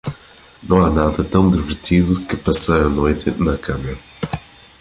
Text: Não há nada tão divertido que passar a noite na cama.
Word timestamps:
Não 0.63 0.83
há 0.83 0.89
nada 0.89 1.23
tão 1.23 1.47
divertido 1.51 2.25
que 2.25 2.35
passar 2.35 2.81
a 2.81 2.89
noite 2.89 3.29
na 3.39 3.55
cama. 3.55 3.95